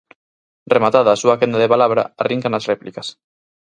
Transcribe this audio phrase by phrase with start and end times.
[0.75, 3.07] Rematada a súa quenda de palabra, arrincan as réplicas.